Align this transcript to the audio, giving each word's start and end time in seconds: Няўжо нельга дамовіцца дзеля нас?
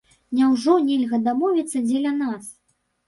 Няўжо 0.37 0.77
нельга 0.87 1.19
дамовіцца 1.27 1.85
дзеля 1.91 2.15
нас? 2.25 2.43